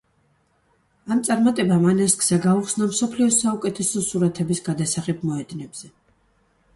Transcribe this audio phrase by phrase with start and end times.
[1.15, 5.91] ამ წარმატებამ ანას გზა გაუხსნა მსოფლიოს საუკეთესო სურათების გადასაღებ მოედნებზე.